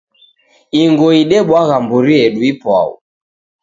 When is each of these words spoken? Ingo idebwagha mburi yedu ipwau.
Ingo 0.81 1.07
idebwagha 1.21 1.75
mburi 1.83 2.11
yedu 2.19 2.41
ipwau. 2.51 2.89